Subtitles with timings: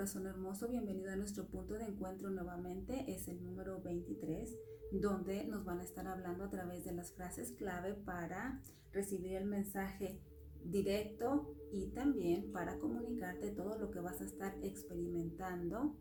[0.00, 4.56] corazón hermoso, bienvenido a nuestro punto de encuentro nuevamente, es el número 23,
[4.92, 9.44] donde nos van a estar hablando a través de las frases clave para recibir el
[9.44, 10.18] mensaje
[10.64, 15.98] directo y también para comunicarte todo lo que vas a estar experimentando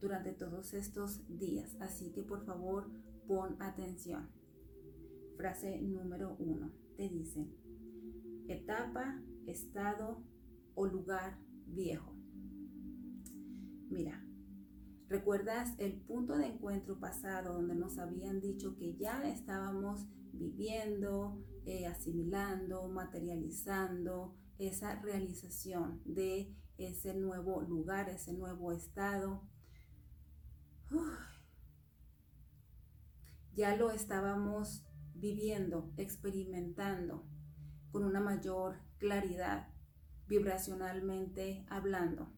[0.00, 1.76] durante todos estos días.
[1.78, 2.90] Así que por favor
[3.28, 4.30] pon atención.
[5.36, 6.72] Frase número uno.
[6.96, 7.46] Te dice,
[8.48, 10.22] etapa, estado
[10.74, 12.11] o lugar viejo.
[13.92, 14.24] Mira,
[15.06, 21.86] ¿recuerdas el punto de encuentro pasado donde nos habían dicho que ya estábamos viviendo, eh,
[21.86, 29.46] asimilando, materializando esa realización de ese nuevo lugar, ese nuevo estado?
[33.54, 37.26] ya lo estábamos viviendo, experimentando
[37.90, 39.68] con una mayor claridad,
[40.28, 42.32] vibracionalmente hablando.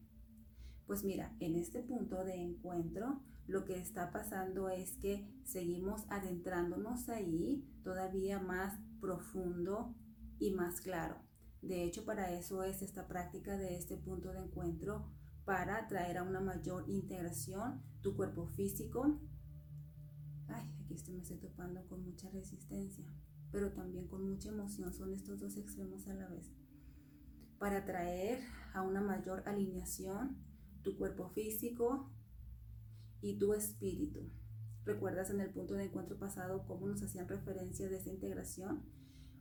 [0.87, 7.09] Pues mira, en este punto de encuentro lo que está pasando es que seguimos adentrándonos
[7.09, 9.95] ahí todavía más profundo
[10.39, 11.17] y más claro.
[11.63, 15.11] De hecho, para eso es esta práctica de este punto de encuentro,
[15.45, 19.21] para traer a una mayor integración tu cuerpo físico.
[20.49, 23.05] Ay, aquí estoy me estoy topando con mucha resistencia,
[23.51, 24.93] pero también con mucha emoción.
[24.93, 26.51] Son estos dos extremos a la vez.
[27.59, 28.41] Para traer
[28.73, 30.37] a una mayor alineación
[30.85, 32.11] tu cuerpo físico
[33.21, 34.31] y tu espíritu.
[34.85, 38.83] ¿Recuerdas en el punto de encuentro pasado cómo nos hacían referencia de esa integración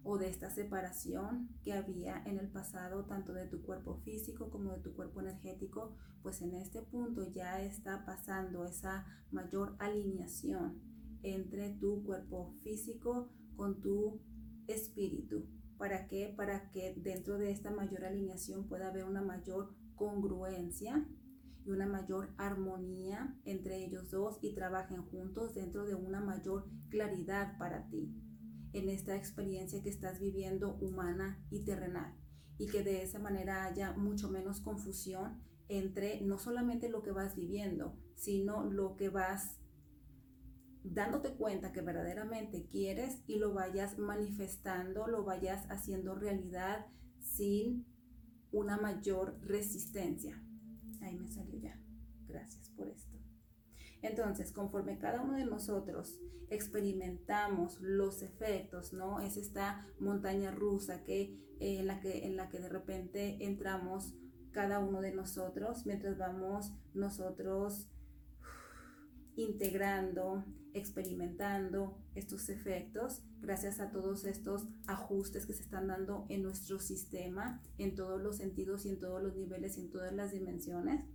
[0.01, 4.71] o de esta separación que había en el pasado, tanto de tu cuerpo físico como
[4.71, 5.95] de tu cuerpo energético?
[6.21, 10.81] Pues en este punto ya está pasando esa mayor alineación
[11.23, 14.21] entre tu cuerpo físico con tu
[14.67, 15.45] espíritu.
[15.77, 16.33] ¿Para qué?
[16.35, 21.05] Para que dentro de esta mayor alineación pueda haber una mayor congruencia
[21.65, 27.57] y una mayor armonía entre ellos dos y trabajen juntos dentro de una mayor claridad
[27.57, 28.13] para ti
[28.73, 32.15] en esta experiencia que estás viviendo humana y terrenal
[32.57, 37.35] y que de esa manera haya mucho menos confusión entre no solamente lo que vas
[37.35, 39.59] viviendo, sino lo que vas
[40.83, 46.85] dándote cuenta que verdaderamente quieres y lo vayas manifestando, lo vayas haciendo realidad
[47.19, 47.85] sin
[48.51, 50.43] una mayor resistencia.
[51.03, 51.79] Ahí me salió ya.
[52.27, 53.17] Gracias por esto.
[54.01, 56.19] Entonces, conforme cada uno de nosotros
[56.49, 59.19] experimentamos los efectos, ¿no?
[59.21, 61.21] Es esta montaña rusa que,
[61.59, 64.13] eh, en, la que, en la que de repente entramos
[64.51, 67.89] cada uno de nosotros mientras vamos nosotros
[69.35, 76.79] integrando, experimentando estos efectos gracias a todos estos ajustes que se están dando en nuestro
[76.79, 81.05] sistema, en todos los sentidos y en todos los niveles y en todas las dimensiones.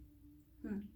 [0.63, 0.89] Hmm.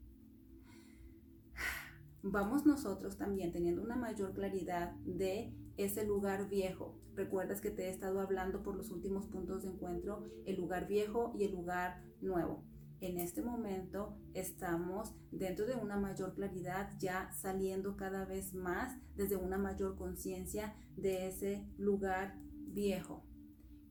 [2.24, 7.00] Vamos nosotros también teniendo una mayor claridad de ese lugar viejo.
[7.14, 11.32] Recuerdas que te he estado hablando por los últimos puntos de encuentro, el lugar viejo
[11.36, 12.64] y el lugar nuevo
[13.02, 19.34] en este momento estamos dentro de una mayor claridad, ya saliendo cada vez más desde
[19.36, 23.26] una mayor conciencia de ese lugar viejo.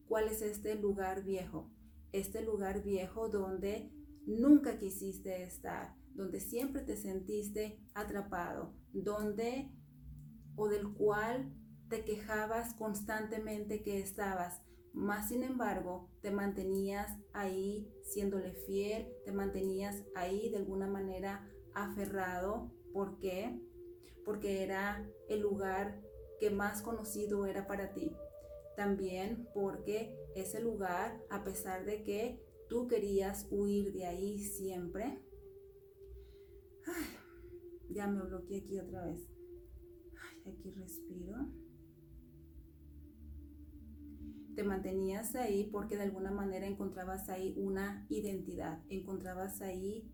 [0.07, 1.69] ¿Cuál es este lugar viejo?
[2.13, 3.91] Este lugar viejo donde
[4.25, 9.73] nunca quisiste estar, donde siempre te sentiste atrapado, donde
[10.55, 11.53] o del cual
[11.89, 14.61] te quejabas constantemente que estabas
[14.93, 22.71] más sin embargo, te mantenías ahí siéndole fiel, te mantenías ahí de alguna manera aferrado.
[22.93, 23.61] ¿Por qué?
[24.25, 26.01] Porque era el lugar
[26.39, 28.11] que más conocido era para ti.
[28.75, 35.21] También porque ese lugar, a pesar de que tú querías huir de ahí siempre,
[37.89, 39.21] ya me bloqueé aquí otra vez.
[40.45, 41.49] aquí respiro
[44.55, 50.11] te mantenías ahí porque de alguna manera encontrabas ahí una identidad, encontrabas ahí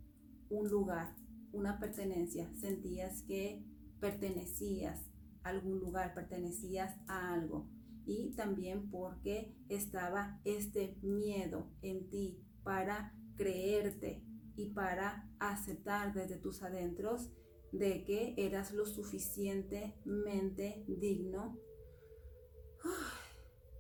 [0.49, 1.15] un lugar,
[1.51, 3.65] una pertenencia, sentías que
[3.99, 5.09] pertenecías
[5.43, 7.69] a algún lugar, pertenecías a algo.
[8.05, 14.23] Y también porque estaba este miedo en ti para creerte
[14.55, 17.31] y para aceptar desde tus adentros
[17.71, 21.59] de que eras lo suficientemente digno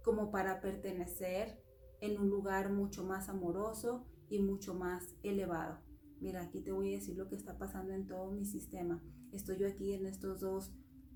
[0.07, 1.61] como para pertenecer
[1.99, 5.81] en un lugar mucho más amoroso y mucho más elevado.
[6.21, 9.03] Mira, aquí te voy a decir lo que está pasando en todo mi sistema.
[9.33, 10.71] Estoy yo aquí en estos dos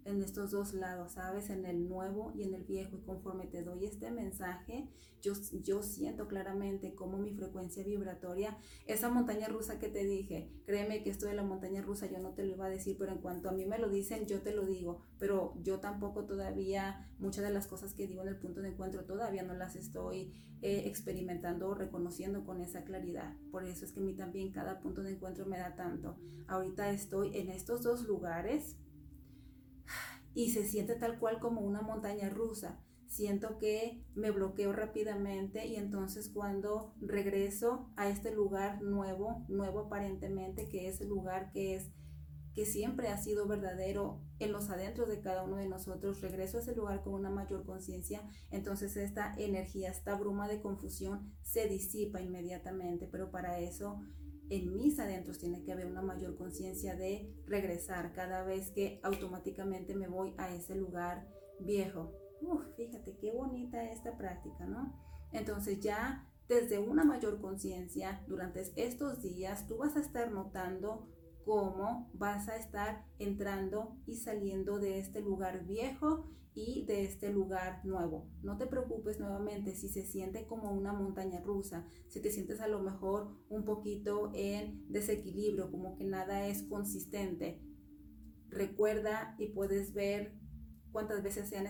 [0.05, 1.49] en estos dos lados, ¿sabes?
[1.49, 2.97] En el nuevo y en el viejo.
[2.97, 4.87] Y conforme te doy este mensaje,
[5.21, 5.33] yo,
[5.63, 8.57] yo siento claramente cómo mi frecuencia vibratoria,
[8.87, 12.33] esa montaña rusa que te dije, créeme que esto de la montaña rusa yo no
[12.33, 14.53] te lo iba a decir, pero en cuanto a mí me lo dicen, yo te
[14.53, 15.01] lo digo.
[15.19, 19.05] Pero yo tampoco todavía, muchas de las cosas que digo en el punto de encuentro,
[19.05, 20.33] todavía no las estoy
[20.63, 23.35] eh, experimentando o reconociendo con esa claridad.
[23.51, 26.17] Por eso es que a mí también cada punto de encuentro me da tanto.
[26.47, 28.75] Ahorita estoy en estos dos lugares
[30.33, 32.79] y se siente tal cual como una montaña rusa.
[33.07, 40.69] Siento que me bloqueo rápidamente y entonces cuando regreso a este lugar nuevo, nuevo aparentemente,
[40.69, 41.91] que es el lugar que es
[42.53, 46.61] que siempre ha sido verdadero en los adentros de cada uno de nosotros, regreso a
[46.61, 52.21] ese lugar con una mayor conciencia, entonces esta energía, esta bruma de confusión se disipa
[52.21, 54.01] inmediatamente, pero para eso
[54.51, 59.95] en mis adentros tiene que haber una mayor conciencia de regresar cada vez que automáticamente
[59.95, 61.25] me voy a ese lugar
[61.61, 62.11] viejo.
[62.41, 64.93] Uf, fíjate qué bonita esta práctica, ¿no?
[65.31, 71.07] Entonces ya desde una mayor conciencia durante estos días tú vas a estar notando
[71.45, 77.85] cómo vas a estar entrando y saliendo de este lugar viejo y de este lugar
[77.85, 78.29] nuevo.
[78.41, 82.67] No te preocupes nuevamente si se siente como una montaña rusa, si te sientes a
[82.67, 87.61] lo mejor un poquito en desequilibrio, como que nada es consistente.
[88.49, 90.35] Recuerda y puedes ver
[90.91, 91.61] cuántas veces sea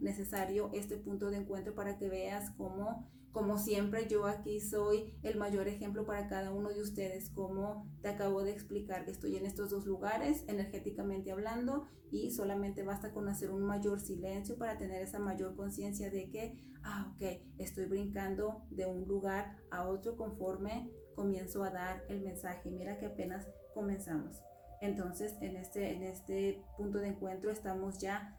[0.00, 5.38] necesario este punto de encuentro para que veas cómo como siempre, yo aquí soy el
[5.38, 9.46] mayor ejemplo para cada uno de ustedes, como te acabo de explicar que estoy en
[9.46, 15.02] estos dos lugares, energéticamente hablando, y solamente basta con hacer un mayor silencio para tener
[15.02, 20.90] esa mayor conciencia de que, ah, ok, estoy brincando de un lugar a otro conforme
[21.14, 22.72] comienzo a dar el mensaje.
[22.72, 24.42] Mira que apenas comenzamos.
[24.80, 28.36] Entonces, en este, en este punto de encuentro estamos ya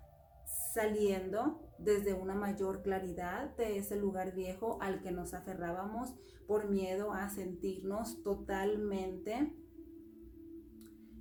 [0.74, 6.16] saliendo desde una mayor claridad de ese lugar viejo al que nos aferrábamos
[6.48, 9.54] por miedo a sentirnos totalmente,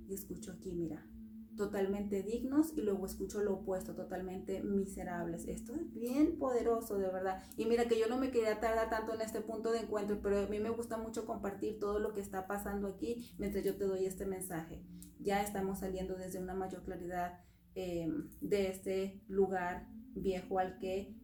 [0.07, 1.05] y escucho aquí, mira,
[1.55, 5.45] totalmente dignos y luego escucho lo opuesto, totalmente miserables.
[5.45, 7.43] Esto es bien poderoso, de verdad.
[7.57, 10.39] Y mira que yo no me quería tardar tanto en este punto de encuentro, pero
[10.39, 13.83] a mí me gusta mucho compartir todo lo que está pasando aquí mientras yo te
[13.83, 14.81] doy este mensaje.
[15.19, 17.39] Ya estamos saliendo desde una mayor claridad
[17.75, 21.15] Em, de este lugar viejo al que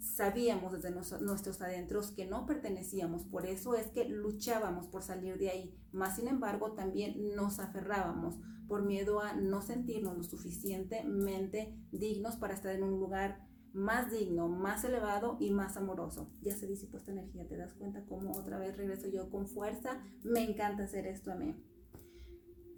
[0.00, 5.50] sabíamos desde nuestros adentros que no pertenecíamos, por eso es que luchábamos por salir de
[5.50, 12.36] ahí, más sin embargo también nos aferrábamos por miedo a no sentirnos lo suficientemente dignos
[12.36, 16.30] para estar en un lugar más digno, más elevado y más amoroso.
[16.42, 20.02] Ya se disipó esta energía, ¿te das cuenta cómo otra vez regreso yo con fuerza?
[20.24, 21.54] Me encanta hacer esto a mí.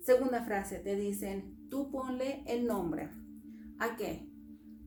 [0.00, 3.10] Segunda frase, te dicen, tú ponle el nombre.
[3.78, 4.28] ¿A qué?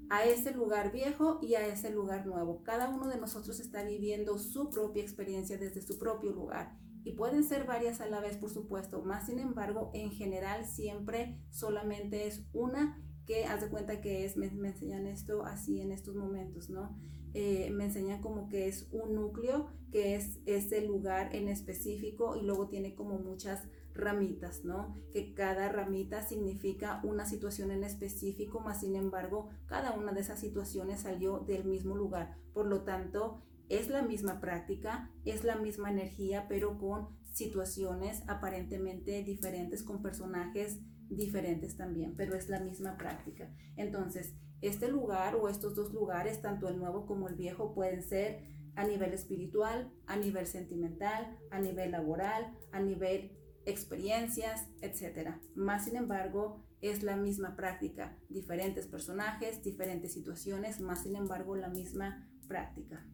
[0.10, 2.64] A ese lugar viejo y a ese lugar nuevo.
[2.64, 6.78] Cada uno de nosotros está viviendo su propia experiencia desde su propio lugar.
[7.04, 9.02] Y pueden ser varias a la vez, por supuesto.
[9.02, 14.38] Más sin embargo, en general siempre solamente es una que haz de cuenta que es,
[14.38, 16.98] me, enseñan esto así en estos momentos, ¿no?
[17.34, 22.42] Eh, me enseñan como que es un núcleo, que es ese lugar en específico y
[22.42, 23.68] luego tiene como muchas
[23.98, 24.96] ramitas, ¿no?
[25.12, 30.40] Que cada ramita significa una situación en específico, más sin embargo, cada una de esas
[30.40, 32.38] situaciones salió del mismo lugar.
[32.54, 39.24] Por lo tanto, es la misma práctica, es la misma energía, pero con situaciones aparentemente
[39.24, 43.54] diferentes, con personajes diferentes también, pero es la misma práctica.
[43.76, 48.44] Entonces, este lugar o estos dos lugares, tanto el nuevo como el viejo, pueden ser
[48.76, 55.36] a nivel espiritual, a nivel sentimental, a nivel laboral, a nivel experiencias, etc.
[55.54, 61.68] Más sin embargo, es la misma práctica, diferentes personajes, diferentes situaciones, más sin embargo, la
[61.68, 63.06] misma práctica.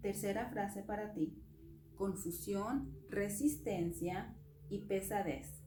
[0.00, 1.36] Tercera frase para ti,
[1.94, 4.34] confusión, resistencia
[4.70, 5.62] y pesadez.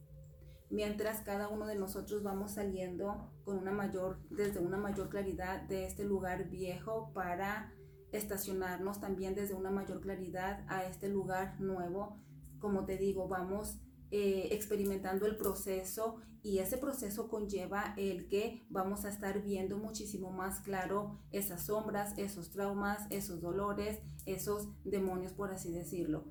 [0.68, 5.86] Mientras cada uno de nosotros vamos saliendo con una mayor, desde una mayor claridad de
[5.86, 7.72] este lugar viejo para
[8.10, 12.18] estacionarnos también desde una mayor claridad a este lugar nuevo
[12.62, 13.78] como te digo, vamos
[14.12, 20.30] eh, experimentando el proceso y ese proceso conlleva el que vamos a estar viendo muchísimo
[20.30, 26.24] más claro esas sombras, esos traumas, esos dolores, esos demonios, por así decirlo.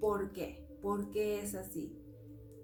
[0.00, 0.66] ¿Por qué?
[0.82, 1.96] ¿Por qué es así?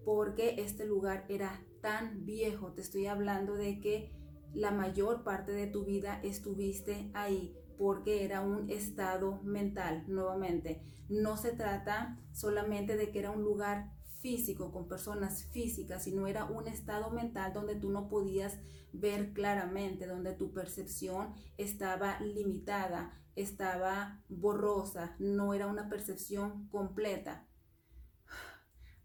[0.04, 2.72] Porque este lugar era tan viejo.
[2.72, 4.12] Te estoy hablando de que
[4.52, 10.82] la mayor parte de tu vida estuviste ahí porque era un estado mental, nuevamente.
[11.10, 13.90] No se trata solamente de que era un lugar
[14.20, 18.60] físico, con personas físicas, sino era un estado mental donde tú no podías
[18.92, 27.48] ver claramente, donde tu percepción estaba limitada, estaba borrosa, no era una percepción completa.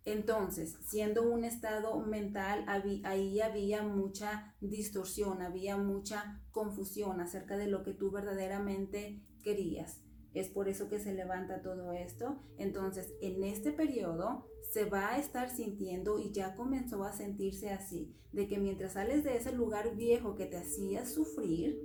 [0.04, 7.82] Entonces, siendo un estado mental, ahí había mucha distorsión, había mucha confusión acerca de lo
[7.82, 10.05] que tú verdaderamente querías.
[10.36, 12.38] Es por eso que se levanta todo esto.
[12.58, 18.14] Entonces, en este periodo se va a estar sintiendo y ya comenzó a sentirse así,
[18.34, 21.80] de que mientras sales de ese lugar viejo que te hacía sufrir,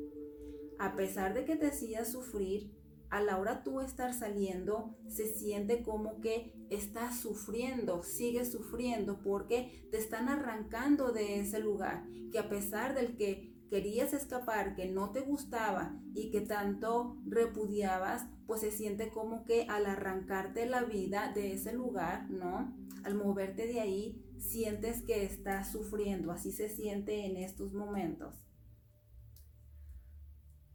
[0.78, 2.74] a pesar de que te hacía sufrir,
[3.10, 9.88] a la hora tú estar saliendo, se siente como que estás sufriendo, sigues sufriendo porque
[9.90, 15.12] te están arrancando de ese lugar, que a pesar del que querías escapar, que no
[15.12, 21.32] te gustaba y que tanto repudiabas, pues se siente como que al arrancarte la vida
[21.32, 22.76] de ese lugar, ¿no?
[23.04, 28.44] Al moverte de ahí, sientes que estás sufriendo, así se siente en estos momentos.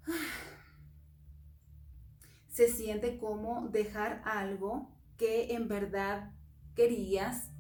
[2.48, 6.32] Se siente como dejar algo que en verdad
[6.74, 7.52] querías,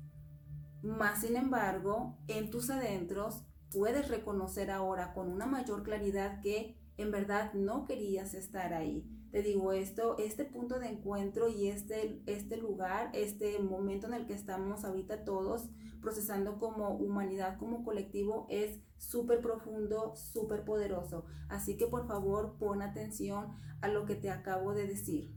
[0.83, 3.43] más sin embargo, en tus adentros
[3.75, 9.05] puedes reconocer ahora con una mayor claridad que en verdad no querías estar ahí.
[9.31, 14.27] Te digo esto, este punto de encuentro y este, este lugar, este momento en el
[14.27, 21.25] que estamos ahorita todos procesando como humanidad, como colectivo, es súper profundo, súper poderoso.
[21.49, 23.47] Así que por favor pon atención
[23.81, 25.35] a lo que te acabo de decir.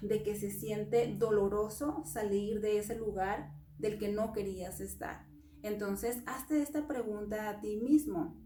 [0.00, 5.31] De que se siente doloroso salir de ese lugar del que no querías estar
[5.62, 8.36] entonces, hazte esta pregunta a ti mismo.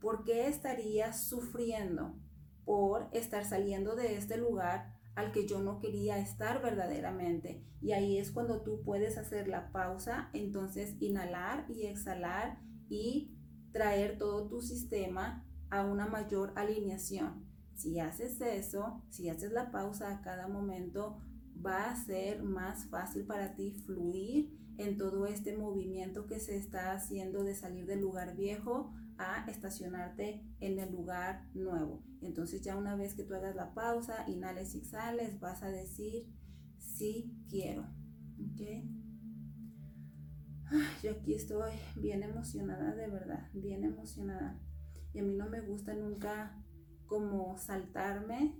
[0.00, 2.18] ¿Por qué estarías sufriendo
[2.64, 7.64] por estar saliendo de este lugar al que yo no quería estar verdaderamente?
[7.80, 13.36] Y ahí es cuando tú puedes hacer la pausa, entonces inhalar y exhalar y
[13.72, 17.46] traer todo tu sistema a una mayor alineación.
[17.74, 21.18] Si haces eso, si haces la pausa a cada momento,
[21.64, 26.92] va a ser más fácil para ti fluir en todo este movimiento que se está
[26.92, 32.02] haciendo de salir del lugar viejo a estacionarte en el lugar nuevo.
[32.20, 36.26] Entonces ya una vez que tú hagas la pausa, inhales y exhales, vas a decir
[36.78, 37.86] sí quiero.
[41.02, 44.58] Yo aquí estoy bien emocionada, de verdad, bien emocionada.
[45.12, 46.58] Y a mí no me gusta nunca
[47.06, 48.56] como saltarme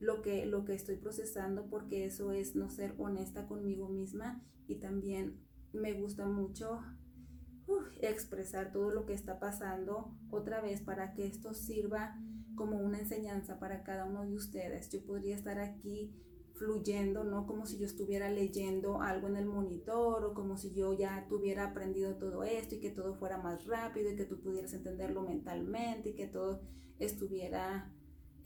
[0.00, 4.76] lo que, lo que estoy procesando porque eso es no ser honesta conmigo misma y
[4.76, 5.40] también
[5.72, 6.80] me gusta mucho
[8.00, 12.16] expresar todo lo que está pasando otra vez para que esto sirva
[12.54, 14.90] como una enseñanza para cada uno de ustedes.
[14.90, 16.14] Yo podría estar aquí
[16.54, 17.46] fluyendo, ¿no?
[17.46, 21.66] Como si yo estuviera leyendo algo en el monitor o como si yo ya tuviera
[21.66, 26.10] aprendido todo esto y que todo fuera más rápido y que tú pudieras entenderlo mentalmente
[26.10, 26.62] y que todo
[26.98, 27.92] estuviera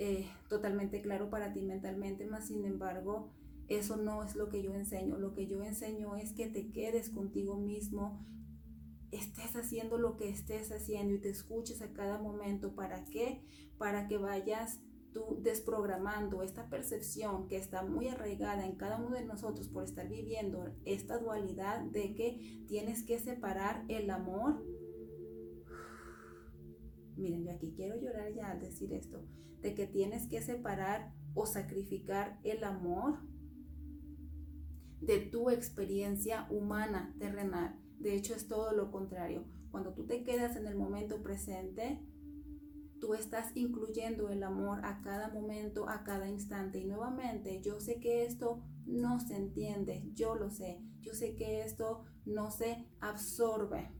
[0.05, 3.31] eh, totalmente claro para ti mentalmente, más sin embargo,
[3.69, 5.17] eso no es lo que yo enseño.
[5.17, 8.27] Lo que yo enseño es que te quedes contigo mismo,
[9.13, 12.75] estés haciendo lo que estés haciendo y te escuches a cada momento.
[12.75, 13.45] ¿Para qué?
[13.79, 14.81] Para que vayas
[15.13, 20.09] tú desprogramando esta percepción que está muy arraigada en cada uno de nosotros por estar
[20.09, 24.65] viviendo esta dualidad de que tienes que separar el amor.
[27.17, 29.25] Miren, yo aquí quiero llorar ya al decir esto
[29.61, 33.21] de que tienes que separar o sacrificar el amor
[35.01, 37.79] de tu experiencia humana terrenal.
[37.99, 39.45] De hecho, es todo lo contrario.
[39.71, 42.05] Cuando tú te quedas en el momento presente,
[43.01, 46.79] tú estás incluyendo el amor a cada momento, a cada instante.
[46.79, 50.83] Y nuevamente, yo sé que esto no se entiende, yo lo sé.
[51.01, 53.91] Yo sé que esto no se absorbe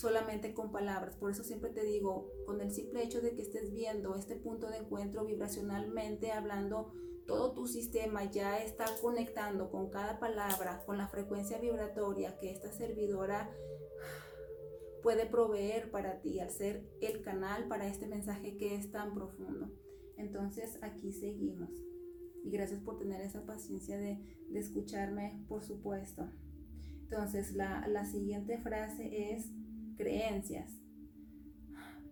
[0.00, 1.16] solamente con palabras.
[1.16, 4.68] Por eso siempre te digo, con el simple hecho de que estés viendo este punto
[4.70, 6.92] de encuentro vibracionalmente hablando,
[7.26, 12.72] todo tu sistema ya está conectando con cada palabra, con la frecuencia vibratoria que esta
[12.72, 13.54] servidora
[15.02, 19.70] puede proveer para ti al ser el canal para este mensaje que es tan profundo.
[20.16, 21.70] Entonces aquí seguimos.
[22.42, 24.18] Y gracias por tener esa paciencia de,
[24.54, 26.28] escucharme, por supuesto.
[27.02, 29.52] Entonces la, la siguiente frase es,
[30.00, 30.80] creencias.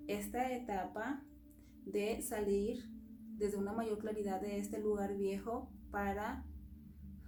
[0.09, 1.25] Esta etapa
[1.87, 2.85] de salir
[3.39, 6.45] desde una mayor claridad de este lugar viejo para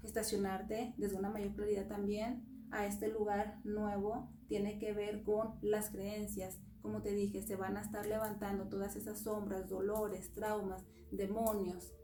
[0.02, 5.88] estacionarte desde una mayor claridad también a este lugar nuevo tiene que ver con las
[5.88, 6.61] creencias.
[6.83, 11.95] Como te dije, se van a estar levantando todas esas sombras, dolores, traumas, demonios,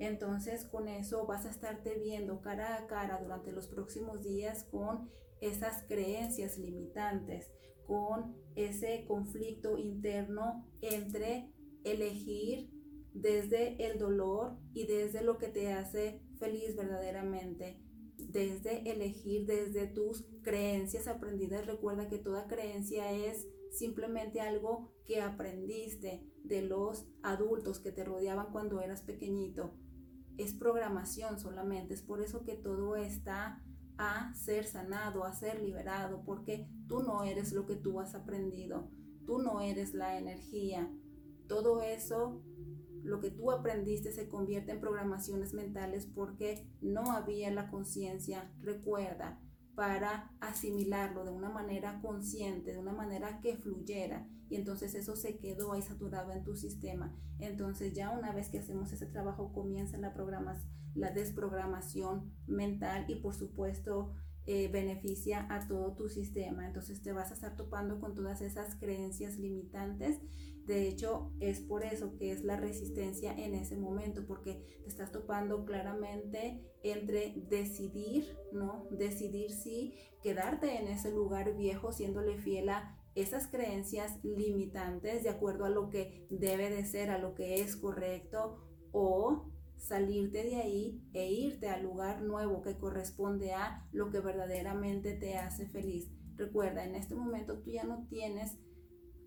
[0.00, 5.10] Entonces con eso vas a estarte viendo cara a cara durante los próximos días con
[5.40, 7.50] esas creencias limitantes,
[7.90, 12.70] con ese conflicto interno entre elegir
[13.12, 17.82] desde el dolor y desde lo que te hace feliz verdaderamente,
[18.16, 21.66] desde elegir desde tus creencias aprendidas.
[21.66, 28.52] Recuerda que toda creencia es simplemente algo que aprendiste de los adultos que te rodeaban
[28.52, 29.74] cuando eras pequeñito.
[30.38, 33.64] Es programación solamente, es por eso que todo está
[34.02, 38.90] a ser sanado, a ser liberado, porque tú no eres lo que tú has aprendido,
[39.26, 40.90] tú no eres la energía.
[41.46, 42.42] Todo eso,
[43.02, 48.50] lo que tú aprendiste se convierte en programaciones mentales porque no había la conciencia.
[48.62, 49.38] Recuerda,
[49.74, 54.26] para asimilarlo de una manera consciente, de una manera que fluyera.
[54.48, 57.14] Y entonces eso se quedó ahí saturado en tu sistema.
[57.38, 60.14] Entonces ya una vez que hacemos ese trabajo comienza la,
[60.94, 64.14] la desprogramación mental y por supuesto
[64.46, 66.66] eh, beneficia a todo tu sistema.
[66.66, 70.20] Entonces te vas a estar topando con todas esas creencias limitantes
[70.70, 75.10] de hecho, es por eso que es la resistencia en ese momento, porque te estás
[75.10, 78.86] topando claramente entre decidir, ¿no?
[78.92, 85.64] Decidir si quedarte en ese lugar viejo siéndole fiel a esas creencias limitantes de acuerdo
[85.64, 88.60] a lo que debe de ser, a lo que es correcto,
[88.92, 95.14] o salirte de ahí e irte al lugar nuevo que corresponde a lo que verdaderamente
[95.14, 96.10] te hace feliz.
[96.36, 98.58] Recuerda, en este momento tú ya no tienes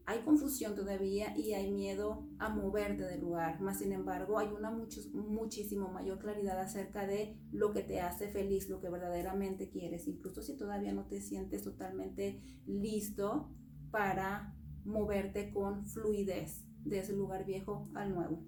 [0.06, 4.70] hay confusión todavía y hay miedo a moverte del lugar, más sin embargo hay una
[4.70, 10.08] mucho, muchísimo mayor claridad acerca de lo que te hace feliz, lo que verdaderamente quieres,
[10.08, 13.50] incluso si todavía no te sientes totalmente listo
[13.92, 18.44] para moverte con fluidez de ese lugar viejo al nuevo.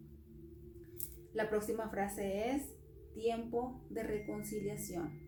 [1.36, 2.74] La próxima frase es
[3.14, 5.26] tiempo de reconciliación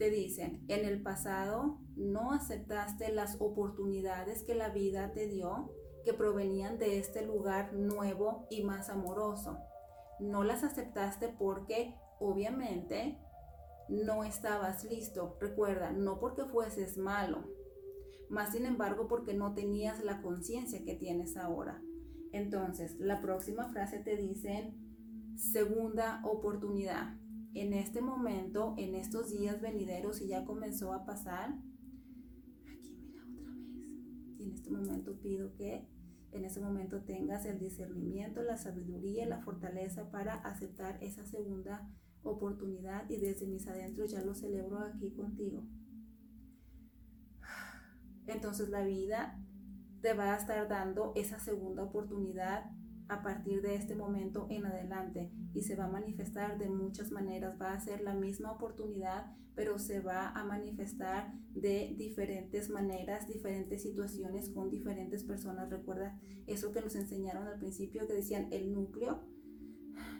[0.00, 5.74] te dicen, en el pasado no aceptaste las oportunidades que la vida te dio
[6.06, 9.58] que provenían de este lugar nuevo y más amoroso.
[10.18, 13.18] No las aceptaste porque obviamente
[13.90, 15.36] no estabas listo.
[15.38, 17.44] Recuerda, no porque fueses malo,
[18.30, 21.82] más sin embargo porque no tenías la conciencia que tienes ahora.
[22.32, 27.16] Entonces, la próxima frase te dicen segunda oportunidad
[27.54, 31.58] en este momento, en estos días venideros y ya comenzó a pasar,
[32.68, 35.88] aquí mira otra vez, y en este momento pido que
[36.32, 41.90] en ese momento tengas el discernimiento, la sabiduría, la fortaleza para aceptar esa segunda
[42.22, 45.66] oportunidad y desde mis adentros ya lo celebro aquí contigo.
[48.26, 49.42] Entonces la vida
[50.02, 52.70] te va a estar dando esa segunda oportunidad
[53.08, 57.60] a partir de este momento en adelante y se va a manifestar de muchas maneras.
[57.60, 63.82] Va a ser la misma oportunidad, pero se va a manifestar de diferentes maneras, diferentes
[63.82, 65.68] situaciones con diferentes personas.
[65.70, 69.24] Recuerda eso que nos enseñaron al principio que decían el núcleo,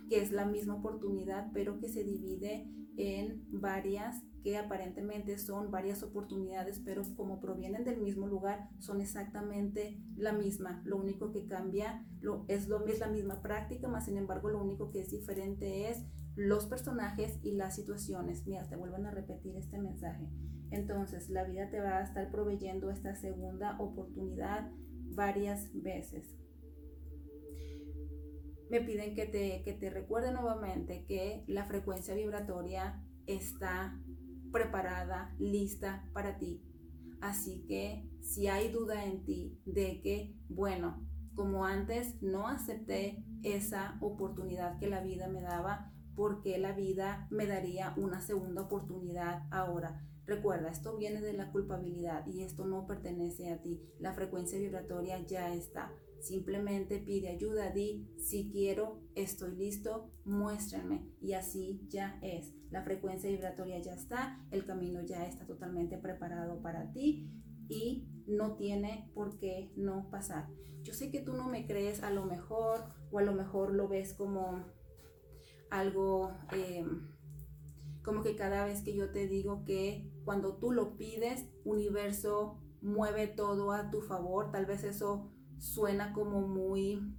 [0.08, 6.03] que es la misma oportunidad, pero que se divide en varias que aparentemente son varias
[6.03, 10.83] oportunidades, pero como provienen del mismo lugar, son exactamente la misma.
[10.85, 12.07] Lo único que cambia
[12.48, 16.05] es, lo, es la misma práctica, más sin embargo lo único que es diferente es
[16.37, 18.46] los personajes y las situaciones.
[18.46, 20.29] Mira, te vuelven a repetir este mensaje.
[20.70, 24.70] Entonces, la vida te va a estar proveyendo esta segunda oportunidad
[25.14, 26.37] varias veces.
[28.70, 34.00] Me piden que te, que te recuerde nuevamente que la frecuencia vibratoria está
[34.52, 36.62] preparada, lista para ti.
[37.20, 43.98] Así que si hay duda en ti de que, bueno, como antes no acepté esa
[44.00, 50.04] oportunidad que la vida me daba, porque la vida me daría una segunda oportunidad ahora?
[50.26, 53.82] Recuerda, esto viene de la culpabilidad y esto no pertenece a ti.
[53.98, 55.92] La frecuencia vibratoria ya está.
[56.20, 61.09] Simplemente pide ayuda, di, si quiero, estoy listo, muéstrenme.
[61.20, 62.54] Y así ya es.
[62.70, 67.30] La frecuencia vibratoria ya está, el camino ya está totalmente preparado para ti
[67.68, 70.48] y no tiene por qué no pasar.
[70.83, 73.88] Yo sé que tú no me crees a lo mejor o a lo mejor lo
[73.88, 74.64] ves como
[75.70, 76.85] algo, eh,
[78.02, 83.26] como que cada vez que yo te digo que cuando tú lo pides, universo mueve
[83.26, 87.14] todo a tu favor, tal vez eso suena como muy,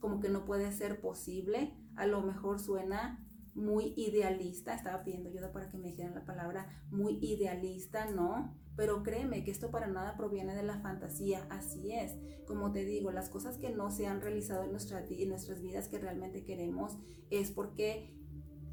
[0.00, 5.52] como que no puede ser posible, a lo mejor suena muy idealista, estaba pidiendo ayuda
[5.52, 8.54] para que me dijeran la palabra muy idealista, ¿no?
[8.76, 12.16] Pero créeme que esto para nada proviene de la fantasía, así es.
[12.46, 15.98] Como te digo, las cosas que no se han realizado en, en nuestras vidas que
[15.98, 16.96] realmente queremos
[17.30, 18.16] es porque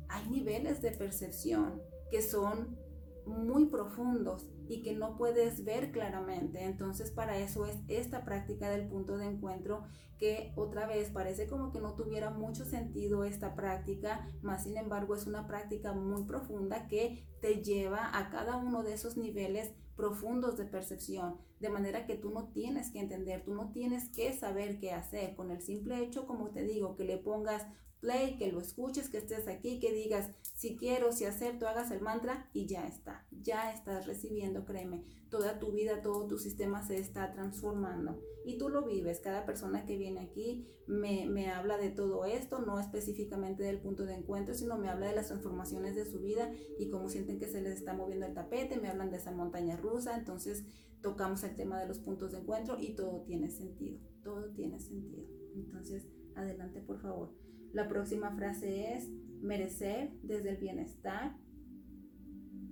[0.08, 1.82] hay niveles de percepción
[2.12, 2.78] que son
[3.26, 6.64] muy profundos y que no puedes ver claramente.
[6.64, 9.84] Entonces para eso es esta práctica del punto de encuentro
[10.18, 15.16] que otra vez parece como que no tuviera mucho sentido esta práctica, más sin embargo
[15.16, 20.58] es una práctica muy profunda que te lleva a cada uno de esos niveles profundos
[20.58, 24.80] de percepción, de manera que tú no tienes que entender, tú no tienes que saber
[24.80, 25.36] qué hacer.
[25.36, 27.66] Con el simple hecho, como te digo, que le pongas
[28.06, 32.02] play, que lo escuches, que estés aquí, que digas si quiero, si acepto, hagas el
[32.02, 36.98] mantra y ya está, ya estás recibiendo, créeme, toda tu vida, todo tu sistema se
[36.98, 39.22] está transformando y tú lo vives.
[39.22, 44.06] Cada persona que viene aquí me, me habla de todo esto, no específicamente del punto
[44.06, 47.48] de encuentro, sino me habla de las transformaciones de su vida y cómo sienten que
[47.48, 50.64] se les está moviendo el tapete, me hablan de esa montaña rusa, entonces
[51.02, 55.28] tocamos el tema de los puntos de encuentro y todo tiene sentido, todo tiene sentido.
[55.56, 57.45] Entonces, adelante por favor.
[57.76, 59.10] La próxima frase es
[59.42, 61.36] merecer desde el bienestar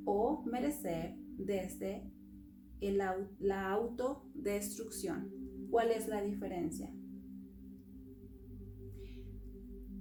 [0.06, 2.10] o merecer desde
[2.80, 5.30] la autodestrucción.
[5.70, 6.89] ¿Cuál es la diferencia?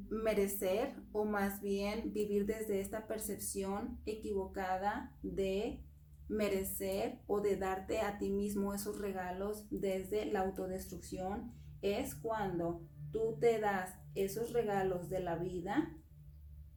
[0.09, 5.83] Merecer o más bien vivir desde esta percepción equivocada de
[6.29, 13.37] merecer o de darte a ti mismo esos regalos desde la autodestrucción es cuando tú
[13.41, 15.97] te das esos regalos de la vida,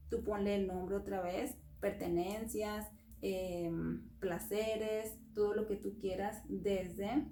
[0.10, 2.88] tú ponle el nombre otra vez, pertenencias,
[3.22, 7.28] em, placeres, todo lo que tú quieras desde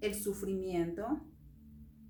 [0.00, 1.20] el sufrimiento,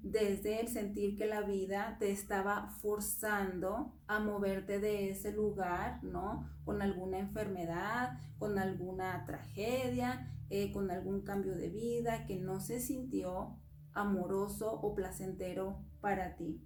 [0.02, 6.48] desde el sentir que la vida te estaba forzando a moverte de ese lugar, ¿no?
[6.64, 12.78] Con alguna enfermedad, con alguna tragedia, eh, con algún cambio de vida que no se
[12.78, 13.58] sintió
[13.92, 16.60] amoroso o placentero para ti.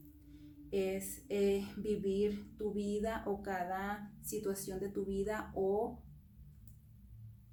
[0.70, 6.02] Es eh, vivir tu vida o cada situación de tu vida o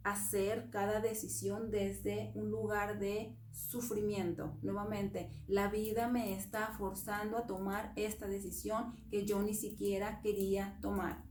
[0.04, 4.58] hacer cada decisión desde un lugar de sufrimiento.
[4.62, 10.78] Nuevamente, la vida me está forzando a tomar esta decisión que yo ni siquiera quería
[10.82, 11.26] tomar.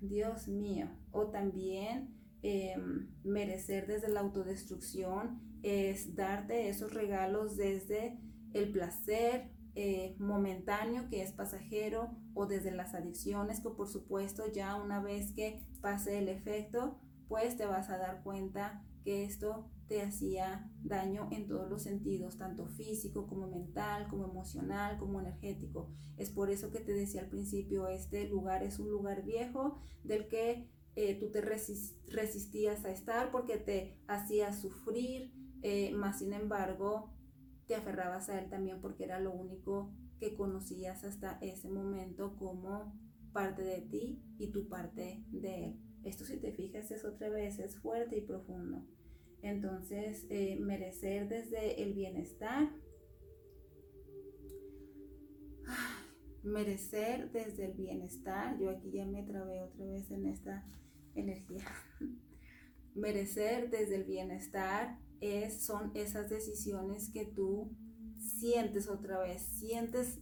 [0.00, 0.88] Dios mío.
[1.10, 8.18] O también em, merecer desde la autodestrucción es darte esos regalos desde
[8.54, 14.74] el placer eh, momentáneo que es pasajero o desde las adicciones que por supuesto ya
[14.76, 20.02] una vez que pase el efecto pues te vas a dar cuenta que esto te
[20.02, 25.90] hacía daño en todos los sentidos, tanto físico como mental, como emocional, como energético.
[26.16, 30.28] Es por eso que te decía al principio, este lugar es un lugar viejo del
[30.28, 35.32] que eh, tú te resistías a estar porque te hacía sufrir,
[35.62, 37.10] eh, más sin embargo,
[37.68, 42.98] te aferrabas a él también porque era lo único que conocías hasta ese momento como
[43.32, 45.80] parte de ti y tu parte de él.
[46.02, 48.82] Esto si te fijas es otra vez, es fuerte y profundo.
[49.42, 52.70] Entonces, eh, merecer desde el bienestar,
[56.42, 60.66] merecer desde el bienestar, yo aquí ya me trabé otra vez en esta
[61.14, 61.66] energía,
[62.94, 64.98] merecer desde el bienestar
[65.58, 67.76] son esas decisiones que tú
[68.18, 70.20] sientes otra vez, sientes,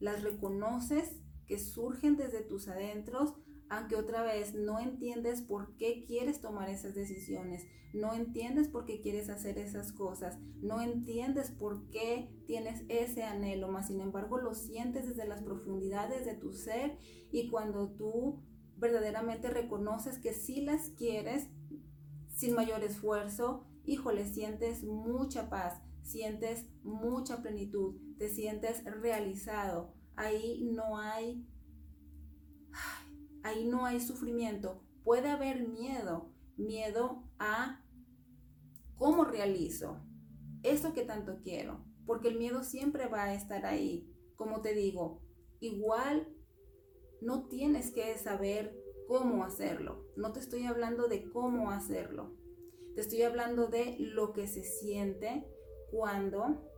[0.00, 3.34] las reconoces que surgen desde tus adentros,
[3.68, 9.00] aunque otra vez no entiendes por qué quieres tomar esas decisiones, no entiendes por qué
[9.00, 14.54] quieres hacer esas cosas, no entiendes por qué tienes ese anhelo, más sin embargo lo
[14.54, 16.98] sientes desde las profundidades de tu ser
[17.30, 18.42] y cuando tú
[18.76, 21.48] verdaderamente reconoces que sí las quieres
[22.28, 29.94] sin mayor esfuerzo, híjole, sientes mucha paz, sientes mucha plenitud, te sientes realizado.
[30.16, 31.46] Ahí no hay
[33.42, 34.82] ahí no hay sufrimiento.
[35.04, 37.84] Puede haber miedo, miedo a
[38.96, 40.00] cómo realizo
[40.62, 44.10] eso que tanto quiero, porque el miedo siempre va a estar ahí.
[44.34, 45.22] Como te digo,
[45.60, 46.34] igual
[47.20, 48.74] no tienes que saber
[49.06, 50.06] cómo hacerlo.
[50.16, 52.34] No te estoy hablando de cómo hacerlo.
[52.94, 55.44] Te estoy hablando de lo que se siente
[55.90, 56.70] cuando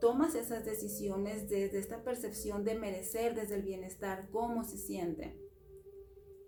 [0.00, 5.38] tomas esas decisiones desde esta percepción de merecer, desde el bienestar, cómo se siente.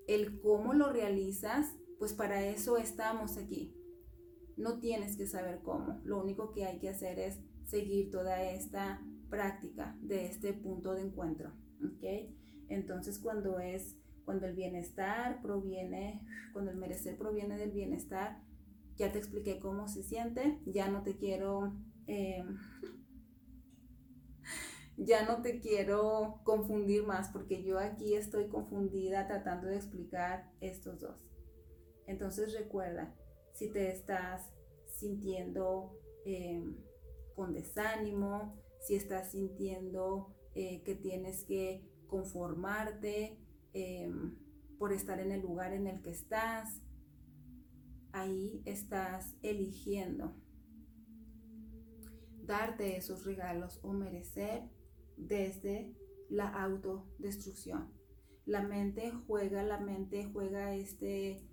[0.07, 3.77] El cómo lo realizas, pues para eso estamos aquí.
[4.57, 6.01] No tienes que saber cómo.
[6.05, 11.03] Lo único que hay que hacer es seguir toda esta práctica de este punto de
[11.03, 11.53] encuentro.
[11.85, 12.33] ¿ok?
[12.69, 18.43] Entonces cuando es, cuando el bienestar proviene, cuando el merecer proviene del bienestar,
[18.97, 21.73] ya te expliqué cómo se siente, ya no te quiero...
[22.07, 22.57] Em,
[24.97, 31.01] ya no te quiero confundir más porque yo aquí estoy confundida tratando de explicar estos
[31.01, 31.27] dos.
[32.07, 33.15] Entonces recuerda,
[33.53, 34.53] si te estás
[34.87, 36.77] sintiendo em,
[37.35, 43.39] con desánimo, si estás sintiendo eh, que tienes que conformarte
[43.73, 44.37] em,
[44.79, 46.81] por estar en el lugar en el que estás,
[48.13, 50.35] ahí estás eligiendo
[52.45, 54.69] darte esos regalos o merecer
[55.17, 55.97] desde
[56.29, 57.93] la autodestrucción.
[58.45, 61.47] La mente juega, la mente juega este,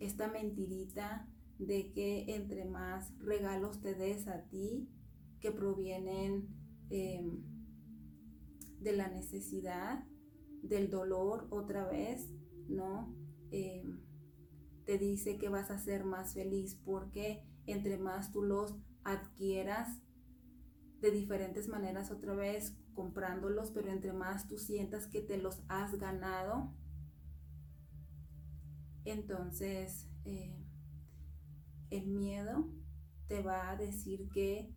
[0.00, 4.88] esta mentirita de que entre más regalos te des a ti,
[5.40, 6.48] que provienen
[6.90, 7.42] em,
[8.80, 10.04] de la necesidad,
[10.62, 12.28] del dolor otra vez,
[12.68, 13.14] ¿no?
[13.50, 14.00] Em,
[14.84, 20.02] te dice que vas a ser más feliz porque entre más tú los adquieras,
[21.00, 25.98] de diferentes maneras otra vez comprándolos, pero entre más tú sientas que te los has
[25.98, 26.74] ganado,
[29.04, 30.62] entonces eh,
[31.90, 32.70] el miedo
[33.28, 34.74] te va a decir que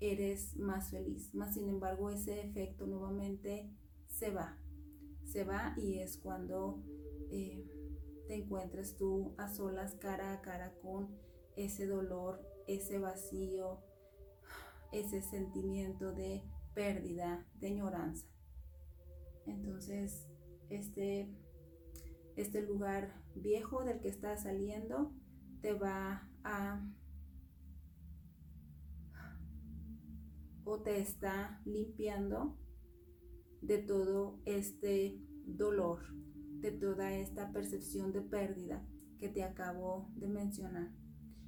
[0.00, 1.34] eres más feliz.
[1.34, 3.70] Más sin embargo, ese efecto nuevamente
[4.06, 4.58] se va.
[5.28, 6.82] Se va y es cuando
[7.30, 7.62] eh,
[8.26, 11.14] te encuentres tú a solas cara a cara con
[11.54, 13.82] ese dolor, ese vacío,
[14.90, 16.42] ese sentimiento de
[16.74, 18.26] pérdida, de añoranza.
[19.44, 20.26] Entonces,
[20.70, 21.30] este,
[22.36, 25.12] este lugar viejo del que estás saliendo
[25.60, 26.82] te va a
[30.64, 32.56] o te está limpiando
[33.60, 36.00] de todo este dolor,
[36.60, 38.86] de toda esta percepción de pérdida
[39.18, 40.92] que te acabo de mencionar.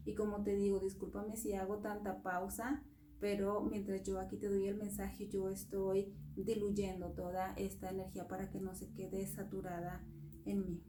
[0.04, 2.82] Y como te digo, discúlpame si hago tanta pausa,
[3.20, 8.50] pero mientras yo aquí te doy el mensaje, yo estoy diluyendo toda esta energía para
[8.50, 10.04] que no se quede saturada
[10.46, 10.82] en mí.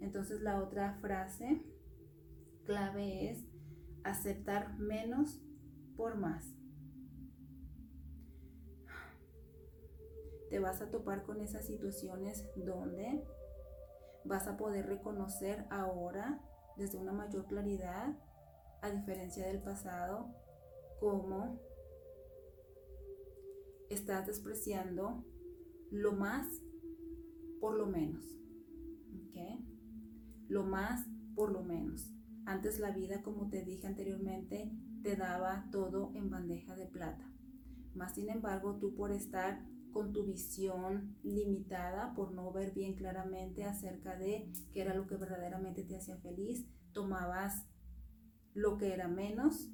[0.00, 1.64] Entonces la otra frase
[2.64, 3.44] clave es
[4.04, 5.42] aceptar menos
[5.96, 6.57] por más.
[10.50, 13.24] Te vas a topar con esas situaciones donde
[14.24, 16.42] vas a poder reconocer ahora
[16.76, 18.16] desde una mayor claridad,
[18.80, 20.32] a diferencia del pasado,
[21.00, 21.60] cómo
[23.90, 25.24] estás despreciando
[25.90, 26.46] lo más
[27.60, 28.24] por lo menos.
[29.28, 29.64] ¿Ok?
[30.48, 32.12] Lo más por lo menos.
[32.44, 37.30] Antes la vida, como te dije anteriormente, te daba todo en bandeja de plata.
[37.94, 43.64] Más sin embargo, tú por estar con tu visión limitada, por no ver bien claramente
[43.64, 47.66] acerca de qué era lo que verdaderamente te hacía feliz, tomabas
[48.54, 49.70] lo que era menos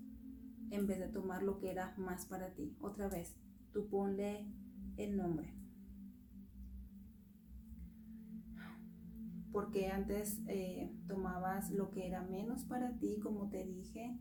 [0.71, 2.77] en vez de tomar lo que era más para ti.
[2.81, 3.37] Otra vez,
[3.73, 4.47] tú ponle
[4.97, 5.55] el nombre.
[9.53, 14.19] Porque antes eh, tomabas lo que era menos para ti, como te dije,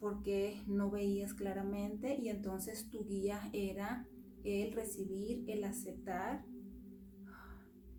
[0.00, 4.08] porque no veías claramente y entonces tu guía era
[4.48, 6.44] el recibir, el aceptar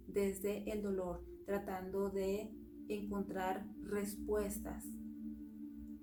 [0.08, 2.52] desde el dolor, tratando de
[2.88, 4.86] encontrar respuestas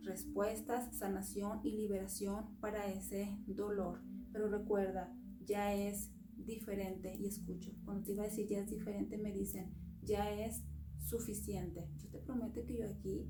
[0.07, 4.01] respuestas, sanación y liberación para ese dolor.
[4.33, 5.13] Pero recuerda,
[5.45, 7.73] ya es diferente y escucho.
[7.85, 10.63] Cuando te iba a decir ya es diferente, me dicen, ya es
[10.99, 11.89] suficiente.
[11.99, 13.29] Yo te prometo que yo aquí,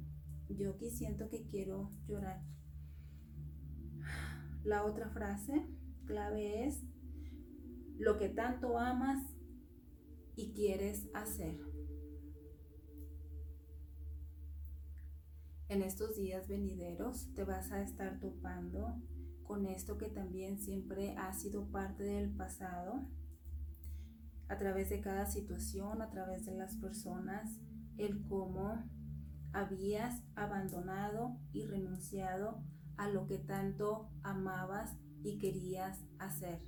[0.49, 2.45] yo aquí siento que quiero llorar.
[4.65, 5.67] La otra frase
[6.05, 6.85] clave es
[7.99, 9.23] lo que tanto amas
[10.37, 11.61] y quieres hacer.
[15.69, 19.03] En estos días venideros te vas a estar topando
[19.43, 23.07] con esto que también siempre ha sido parte del pasado,
[24.49, 27.59] a través de cada situación, a través de las personas,
[27.97, 28.85] el cómo
[29.53, 32.63] habías abandonado y renunciado
[32.97, 36.63] a lo que tanto amabas y querías hacer,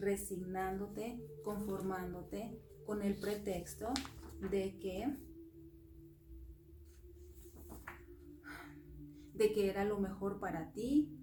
[0.00, 3.92] resignándote, conformándote con el pretexto
[4.50, 5.16] de que
[9.34, 11.16] de que era lo mejor para ti,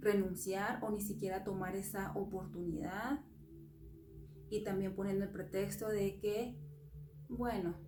[0.00, 3.20] renunciar o ni siquiera tomar esa oportunidad.
[4.48, 6.58] Y también poniendo el pretexto de que,
[7.28, 7.78] bueno,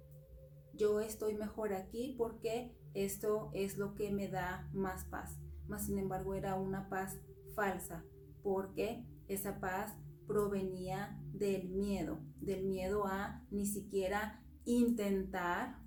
[0.74, 5.38] yo estoy mejor aquí porque esto es lo que me da más paz.
[5.68, 7.18] Más sin embargo era una paz
[7.54, 8.04] falsa,
[8.42, 15.78] porque esa paz provenía del miedo, del miedo a ni siquiera intentar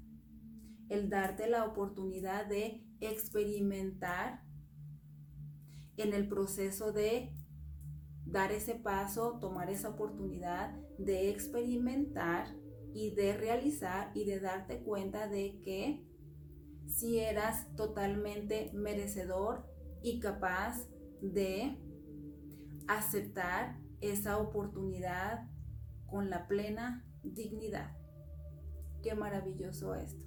[0.90, 4.44] el darte la oportunidad de experimentar
[5.98, 7.34] en el proceso de
[8.26, 12.56] dar ese paso, tomar esa oportunidad de experimentar
[12.94, 16.04] y de realizar y de darte cuenta de que
[16.88, 19.66] si eras totalmente merecedor
[20.02, 20.88] y capaz
[21.22, 21.78] de
[22.88, 25.48] aceptar esa oportunidad
[26.06, 27.96] con la plena dignidad.
[29.04, 30.26] Qué maravilloso esto.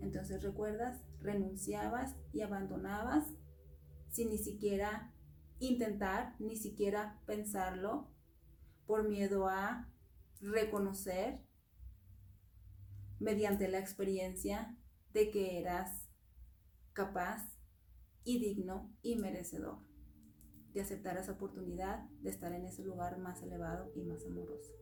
[0.00, 3.26] Entonces recuerdas, renunciabas y abandonabas
[4.10, 5.12] sin ni siquiera
[5.58, 8.10] intentar, ni siquiera pensarlo,
[8.86, 9.88] por miedo a
[10.40, 11.40] reconocer
[13.18, 14.76] mediante la experiencia
[15.12, 16.08] de que eras
[16.92, 17.42] capaz
[18.22, 19.85] y digno y merecedor
[20.76, 24.74] de aceptar esa oportunidad de estar en ese lugar más elevado y más amoroso.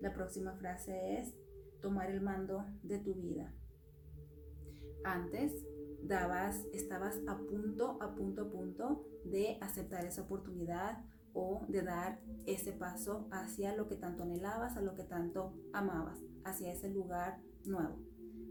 [0.00, 1.34] La próxima frase es
[1.82, 3.54] tomar el mando de tu vida.
[5.04, 5.52] Antes
[6.02, 12.22] dabas, estabas a punto, a punto, a punto de aceptar esa oportunidad o de dar
[12.46, 17.42] ese paso hacia lo que tanto anhelabas, a lo que tanto amabas, hacia ese lugar
[17.66, 17.98] nuevo.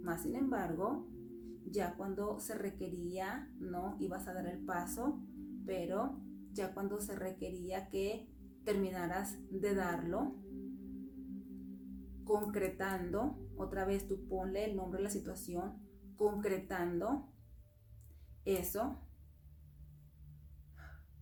[0.04, 1.08] Más sin embargo,
[1.66, 5.24] ya cuando se requería, no ibas a dar el paso,
[5.66, 6.27] pero
[6.58, 8.28] ya cuando se requería que
[8.66, 10.36] terminaras de darlo,
[12.26, 15.82] concretando, otra vez tú ponle el nombre de la situación,
[16.18, 17.32] concretando
[18.44, 19.02] eso,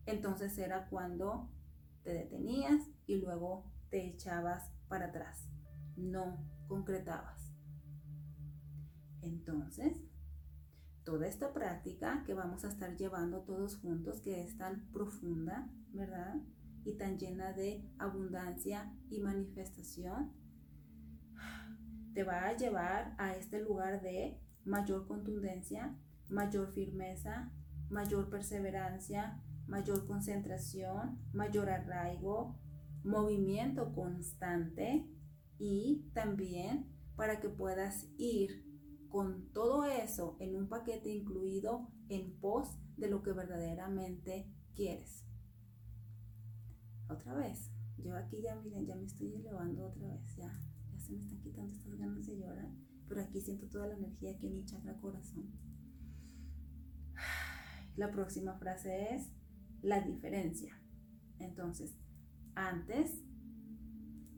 [0.08, 1.52] entonces era cuando
[2.04, 5.48] te detenías y luego te echabas para atrás,
[5.95, 7.54] no concretabas.
[9.21, 9.98] Entonces,
[11.05, 16.35] toda esta práctica que vamos a estar llevando todos juntos, que es tan profunda, ¿verdad?
[16.83, 20.33] Y tan llena de abundancia y manifestación,
[22.13, 25.95] te va a llevar a este lugar de mayor contundencia,
[26.29, 27.51] mayor firmeza,
[27.89, 32.57] mayor perseverancia, mayor concentración, mayor arraigo,
[33.03, 35.07] movimiento constante
[35.59, 38.64] y también para que puedas ir
[39.15, 45.23] con todo eso en un paquete incluido en pos de lo que verdaderamente quieres.
[47.08, 50.51] Otra vez, yo aquí ya miren, ya me estoy elevando otra vez, ya,
[50.91, 52.69] ya se me están quitando estas ganas de llorar,
[53.08, 55.49] pero aquí siento toda la energía aquí en mi chakra corazón.
[57.95, 59.32] La próxima frase es
[59.82, 60.78] la diferencia.
[61.39, 61.95] Entonces,
[62.54, 63.23] antes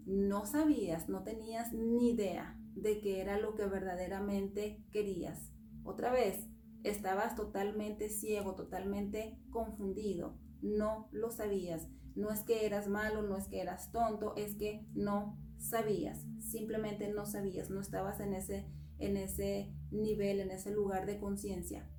[0.06, 5.52] no sabías, no tenías ni idea de qué era lo que verdaderamente querías.
[5.84, 6.48] Otra vez,
[6.84, 11.88] estabas totalmente ciego, totalmente confundido, no lo sabías.
[12.16, 17.12] No es que eras malo, no es que eras tonto, es que no sabías, simplemente
[17.12, 18.68] no sabías, no estabas en ese,
[19.00, 21.90] en ese nivel, en ese lugar de conciencia.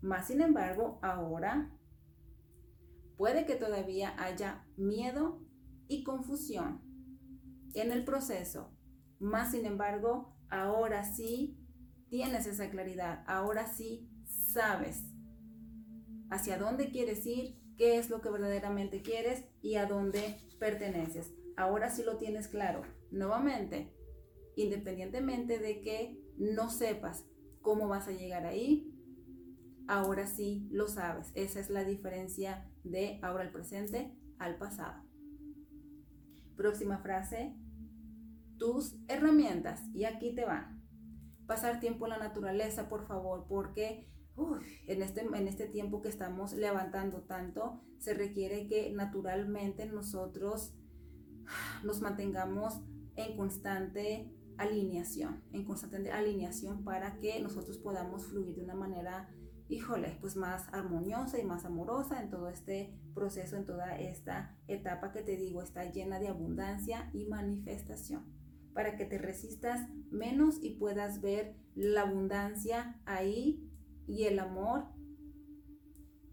[0.00, 1.76] Más sin embargo, ahora
[3.16, 5.42] puede que todavía haya miedo
[5.88, 6.80] y confusión
[7.74, 8.72] en el proceso,
[9.20, 11.56] más sin embargo, ahora sí
[12.08, 15.04] tienes esa claridad, ahora sí sabes
[16.30, 21.32] hacia dónde quieres ir, qué es lo que verdaderamente quieres y a dónde perteneces.
[21.56, 22.82] Ahora sí lo tienes claro.
[23.10, 23.94] Nuevamente,
[24.56, 27.26] independientemente de que no sepas
[27.60, 28.94] cómo vas a llegar ahí,
[29.88, 31.32] ahora sí lo sabes.
[31.34, 35.02] Esa es la diferencia de ahora al presente al pasado.
[36.56, 37.56] Próxima frase,
[38.60, 39.82] tus herramientas.
[39.92, 40.84] Y aquí te van.
[41.46, 44.08] Pasar tiempo en la naturaleza, por favor, porque
[44.86, 50.74] en, este, en este tiempo que estamos levantando tanto, se requiere que naturalmente nosotros
[51.82, 52.80] nos mantengamos
[53.16, 59.28] en constante alineación, en constante alineación para que nosotros podamos fluir de una manera,
[59.68, 65.12] híjole, pues más armoniosa y más amorosa en todo este proceso, en toda esta etapa
[65.12, 68.39] que te digo, está llena de abundancia y manifestación
[68.74, 73.68] para que te resistas menos y puedas ver la abundancia ahí
[74.06, 74.84] y el amor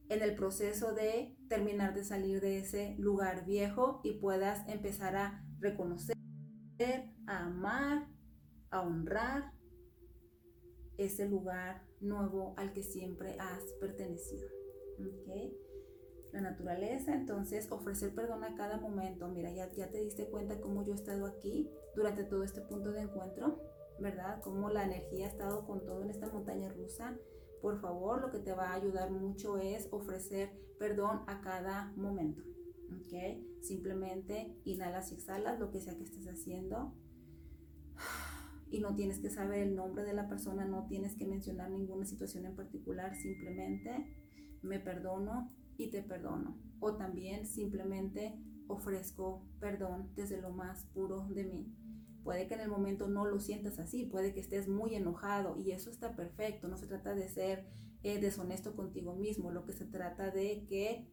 [0.09, 5.45] en el proceso de terminar de salir de ese lugar viejo y puedas empezar a
[5.59, 6.15] reconocer,
[7.25, 8.07] a amar,
[8.69, 9.53] a honrar
[10.97, 14.47] ese lugar nuevo al que siempre has pertenecido.
[14.99, 15.55] ¿Okay?
[16.33, 19.27] La naturaleza, entonces ofrecer perdón a cada momento.
[19.29, 22.91] Mira, ya, ya te diste cuenta cómo yo he estado aquí durante todo este punto
[22.91, 23.59] de encuentro,
[23.99, 24.39] ¿verdad?
[24.43, 27.17] Cómo la energía ha estado con todo en esta montaña rusa,
[27.59, 32.43] Por favor, lo que te va a ayudar mucho es ofrecer perdón a cada momento.
[33.01, 33.63] ¿Ok?
[33.63, 36.93] Simplemente inhalas y exhalas lo que sea que estés haciendo.
[38.69, 42.03] Y no tienes que saber el nombre de la persona, no tienes que mencionar ninguna
[42.03, 44.13] situación en particular, simplemente
[44.61, 46.57] me perdono y te perdono.
[46.81, 48.37] O también simplemente
[48.67, 51.73] ofrezco perdón desde lo más puro de mí.
[52.23, 55.71] Puede que en el momento no lo sientas así, puede que estés muy enojado y
[55.71, 56.67] eso está perfecto.
[56.67, 57.65] No se trata de ser
[58.03, 61.07] eh, deshonesto contigo mismo, lo que se trata de que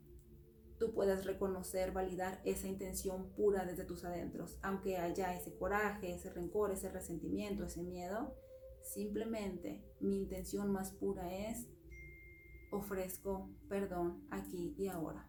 [0.78, 6.30] tú puedas reconocer, validar esa intención pura desde tus adentros, aunque haya ese coraje, ese
[6.30, 8.34] rencor, ese resentimiento, ese miedo.
[8.82, 11.68] Simplemente mi intención más pura es
[12.70, 15.28] ofrezco perdón aquí y ahora.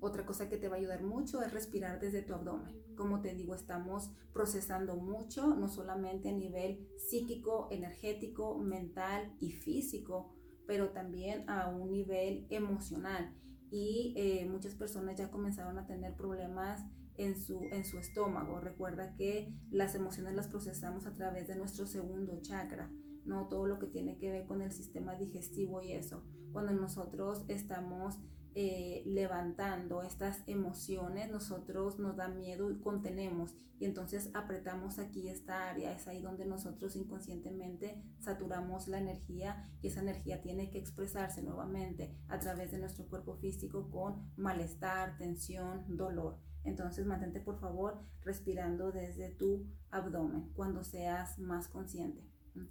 [0.00, 2.74] Otra cosa que te va a ayudar mucho es respirar desde tu abdomen.
[2.96, 10.32] Como te digo, estamos procesando mucho, no solamente a nivel psíquico, energético, mental y físico,
[10.66, 13.34] pero también a un nivel emocional.
[13.70, 16.84] Y eh, muchas personas ya comenzaron a tener problemas
[17.16, 18.60] en su, en su estómago.
[18.60, 22.90] Recuerda que las emociones las procesamos a través de nuestro segundo chakra,
[23.24, 26.22] no todo lo que tiene que ver con el sistema digestivo y eso.
[26.52, 28.18] Cuando nosotros estamos
[28.54, 35.70] eh, levantando estas emociones, nosotros nos da miedo y contenemos y entonces apretamos aquí esta
[35.70, 41.42] área, es ahí donde nosotros inconscientemente saturamos la energía y esa energía tiene que expresarse
[41.42, 46.38] nuevamente a través de nuestro cuerpo físico con malestar, tensión, dolor.
[46.64, 52.26] Entonces mantente por favor respirando desde tu abdomen cuando seas más consciente.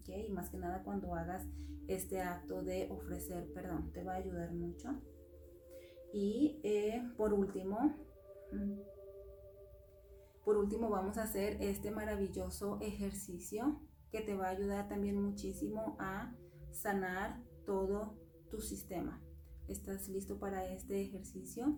[0.07, 1.47] Y más que nada cuando hagas
[1.88, 5.01] este acto de ofrecer perdón, te va a ayudar mucho.
[6.14, 7.95] Y eh, por último,
[8.51, 8.80] mm,
[10.43, 13.82] por último vamos a hacer este maravilloso ejercicio
[14.12, 16.34] que te va a ayudar también muchísimo a
[16.72, 18.18] sanar todo
[18.49, 19.22] tu sistema.
[19.68, 21.78] ¿Estás listo para este ejercicio?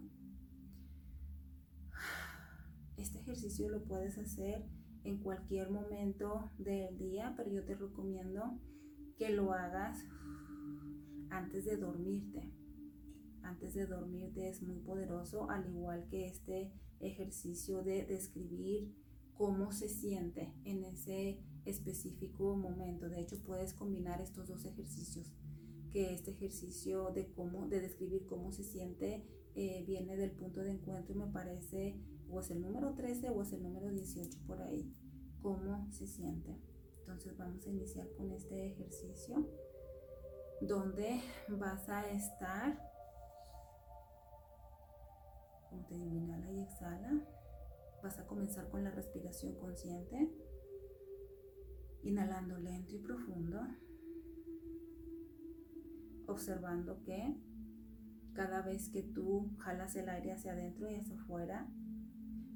[2.98, 4.68] Este ejercicio lo puedes hacer
[5.04, 8.60] en cualquier momento del día, pero yo te recomiendo
[9.18, 10.06] que lo hagas
[11.30, 12.59] antes de dormirte
[13.50, 18.96] antes de dormirte es muy poderoso, al igual que este ejercicio de describir
[19.34, 23.10] cómo se siente en ese específico momento.
[23.10, 25.34] De hecho, puedes combinar estos dos ejercicios,
[25.92, 29.26] que este ejercicio de cómo, de describir cómo se siente,
[29.56, 33.42] eh, viene del punto de encuentro y me parece o es el número 13 o
[33.42, 34.94] es el número 18 por ahí,
[35.42, 36.56] cómo se siente.
[37.00, 39.50] Entonces vamos a iniciar con este ejercicio
[40.62, 42.89] donde vas a estar
[45.70, 47.26] como te digo, inhala y exhala.
[48.04, 50.32] Vas a comenzar con la respiración consciente.
[52.04, 53.60] Inhalando lento y profundo.
[56.28, 57.36] Observando que
[58.34, 61.70] cada vez que tú jalas el aire hacia adentro y hacia afuera,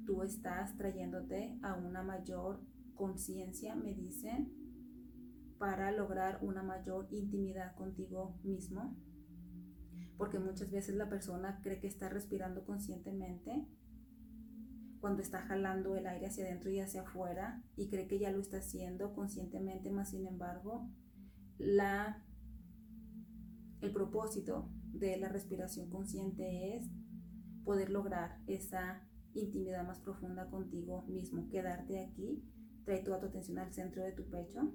[0.06, 2.60] tú estás trayéndote a una mayor
[2.94, 4.52] conciencia, me dicen,
[5.58, 8.96] para lograr una mayor intimidad contigo mismo
[10.16, 13.66] porque muchas veces la persona cree que está respirando conscientemente
[15.00, 18.40] cuando está jalando el aire hacia adentro y hacia afuera y cree que ya lo
[18.40, 20.88] está haciendo conscientemente, más sin embargo,
[21.58, 22.24] la,
[23.82, 26.88] el propósito de la respiración consciente es
[27.64, 32.42] poder lograr esa intimidad más profunda contigo mismo, quedarte aquí,
[32.84, 34.72] trae toda tu atención al centro de tu pecho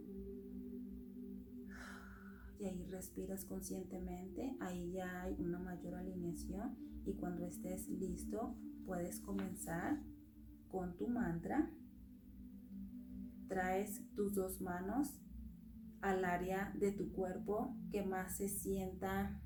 [2.60, 8.56] y ahí respiras conscientemente, ahí ya hay una mayor alineación y cuando estés listo
[8.86, 10.04] puedes comenzar
[10.68, 11.72] con tu mantra.
[13.48, 15.20] Traes tus dos manos
[16.02, 19.42] al área de tu cuerpo que más se sienta,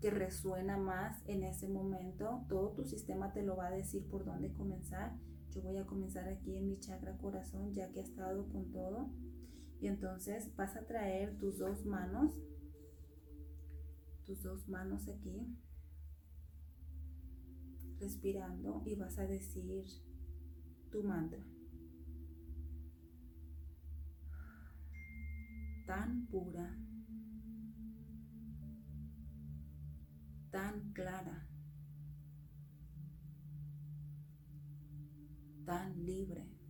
[0.00, 2.44] que resuena más en ese momento.
[2.48, 5.18] Todo tu sistema te lo va a decir por dónde comenzar.
[5.50, 9.10] Yo voy a comenzar aquí en mi chakra corazón ya que he estado con todo.
[9.82, 12.40] Y entonces vas a traer tus dos manos,
[14.24, 15.58] tus dos manos aquí,
[17.98, 19.84] respirando y vas a decir
[20.92, 21.44] tu mantra.
[25.84, 26.78] Tan pura,
[30.52, 31.48] tan clara,
[35.64, 36.61] tan libre.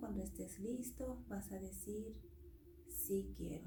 [0.00, 2.14] Cuando estés listo, vas a decir,
[2.88, 3.66] sí quiero.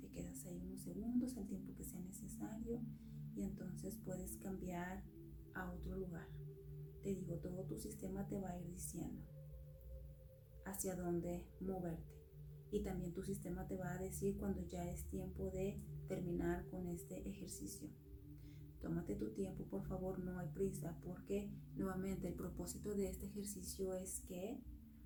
[0.00, 2.80] Te quedas ahí unos segundos, al tiempo que sea necesario,
[3.34, 5.02] y entonces puedes cambiar
[5.54, 6.28] a otro lugar.
[7.02, 9.22] Te digo, todo tu sistema te va a ir diciendo
[10.64, 12.14] hacia dónde moverte.
[12.70, 16.86] Y también tu sistema te va a decir cuando ya es tiempo de terminar con
[16.88, 17.88] este ejercicio.
[18.84, 23.94] Tómate tu tiempo, por favor, no hay prisa, porque nuevamente el propósito de este ejercicio
[23.94, 24.62] es que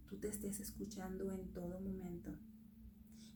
[0.08, 2.32] tú te estés escuchando en todo momento.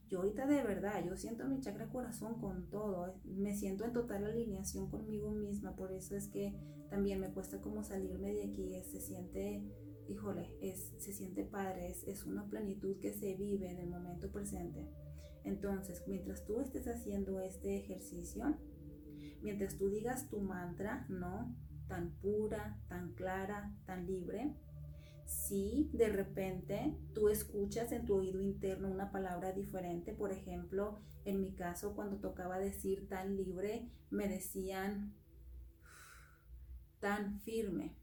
[0.09, 4.25] Yo ahorita de verdad, yo siento mi chakra corazón con todo, me siento en total
[4.25, 6.53] alineación conmigo misma, por eso es que
[6.89, 9.63] también me cuesta como salirme de aquí, se siente,
[10.09, 14.29] híjole, es, se siente padre, es, es una plenitud que se vive en el momento
[14.29, 14.89] presente.
[15.45, 18.57] Entonces, mientras tú estés haciendo este ejercicio,
[19.43, 21.55] mientras tú digas tu mantra, ¿no?
[21.87, 24.55] Tan pura, tan clara, tan libre,
[25.25, 31.41] si de repente tú escuchas en tu oído interno una palabra diferente, por ejemplo, en
[31.41, 35.13] mi caso cuando tocaba decir tan libre, me decían
[36.99, 37.95] tan firme.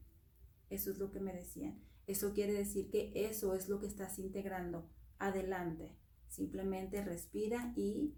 [0.69, 1.81] Eso es lo que me decían.
[2.07, 4.89] Eso quiere decir que eso es lo que estás integrando.
[5.19, 5.97] Adelante.
[6.27, 8.15] Simplemente respira y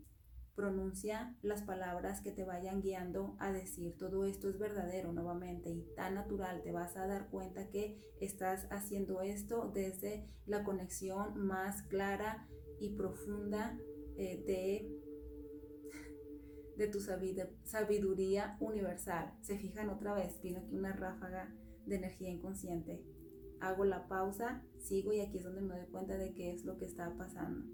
[0.55, 5.83] pronuncia las palabras que te vayan guiando a decir todo esto es verdadero nuevamente y
[5.95, 6.61] tan natural.
[6.61, 12.47] Te vas a dar cuenta que estás haciendo esto desde la conexión más clara
[12.79, 13.77] y profunda
[14.17, 14.91] eh, de,
[16.77, 19.33] de tu sabiduría universal.
[19.41, 21.53] Se fijan otra vez, viene aquí una ráfaga
[21.85, 23.03] de energía inconsciente.
[23.59, 26.77] Hago la pausa, sigo y aquí es donde me doy cuenta de qué es lo
[26.77, 27.65] que está pasando.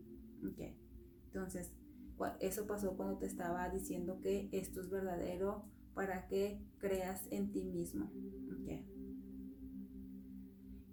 [1.25, 1.73] Entonces
[2.39, 7.65] eso pasó cuando te estaba diciendo que esto es verdadero para que creas en ti
[7.65, 8.11] mismo.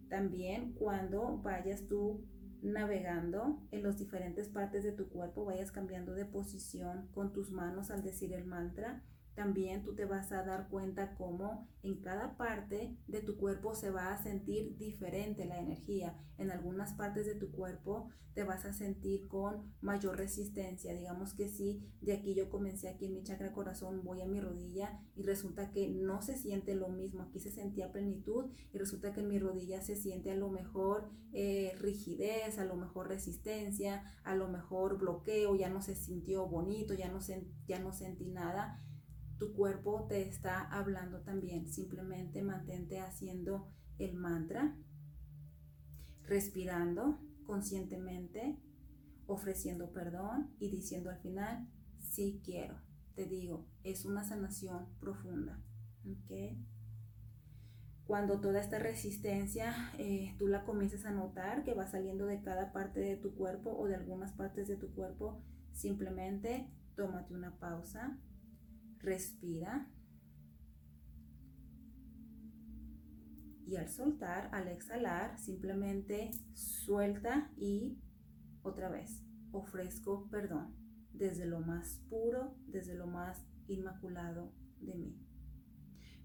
[0.09, 2.25] También cuando vayas tú
[2.63, 7.91] navegando en las diferentes partes de tu cuerpo, vayas cambiando de posición con tus manos
[7.91, 9.05] al decir el mantra
[9.37, 13.91] también tú te vas a dar cuenta cómo en cada parte de tu cuerpo se
[13.91, 16.19] va a sentir diferente la energía.
[16.39, 20.95] En algunas partes de tu cuerpo te vas a sentir con mayor resistencia.
[20.95, 24.41] Digamos que si de aquí yo comencé aquí en mi chakra corazón, voy a mi
[24.41, 27.23] rodilla y resulta que no se siente lo mismo.
[27.23, 31.11] Aquí se sentía plenitud y resulta que en mi rodilla se siente a lo mejor
[31.33, 36.95] eh, rigidez, a lo mejor resistencia, a lo mejor bloqueo, ya no se sintió bonito,
[36.95, 37.21] ya no,
[37.67, 38.83] ya no sentí nada
[39.39, 41.69] tu cuerpo te está hablando también.
[41.69, 43.69] Simplemente mantente haciendo
[43.99, 44.77] el mantra,
[46.25, 48.59] respirando conscientemente,
[49.27, 51.69] ofreciendo perdón y diciendo al final,
[52.01, 52.81] sí quiero.
[53.15, 55.61] Te digo, es una sanación profunda.
[58.07, 62.73] Cuando toda esta resistencia eh, tú la comiences a notar que va saliendo de cada
[62.73, 68.17] parte de tu cuerpo o de algunas partes de tu cuerpo, simplemente tómate una pausa,
[69.01, 69.91] respira.
[73.67, 77.99] Y al soltar, al exhalar, simplemente suelta y
[78.63, 80.75] otra vez ofrezco perdón
[81.13, 85.27] desde lo más puro, desde lo más inmaculado de mí.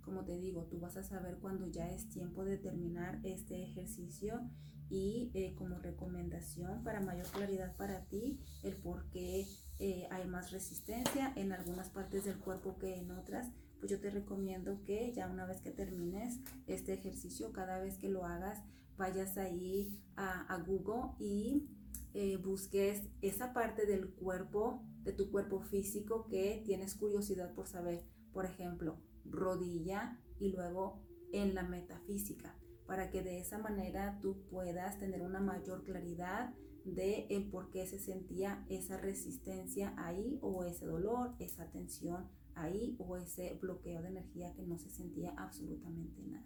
[0.04, 4.42] Como te digo, tú vas a saber cuando ya es tiempo de terminar este ejercicio
[4.90, 9.46] y eh, como recomendación para mayor claridad para ti, el por qué
[9.84, 13.48] eh, hay más resistencia en algunas partes del cuerpo que en otras,
[13.80, 18.08] pues yo te recomiendo que ya una vez que termines este ejercicio, cada vez que
[18.08, 18.62] lo hagas,
[18.96, 21.68] vayas ahí a, Google y
[22.14, 28.06] eh, busques esa parte del cuerpo, de tu cuerpo físico que tienes curiosidad por saber.
[28.34, 31.02] Por ejemplo, rodilla y luego
[31.34, 32.56] en la metafísica,
[32.86, 36.54] para que de esa manera tú puedas tener una mayor claridad
[36.86, 42.96] de el por qué se sentía esa resistencia ahí o ese dolor, esa tensión ahí
[43.00, 46.46] o ese bloqueo de energía que no se sentía absolutamente nada.